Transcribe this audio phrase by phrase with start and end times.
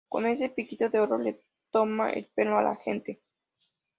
[0.09, 1.39] Con ese piquito de oro le
[1.69, 3.21] toma el pelo a la gente